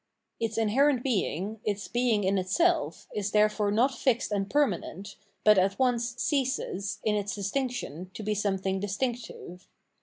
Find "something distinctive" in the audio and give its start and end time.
8.33-9.67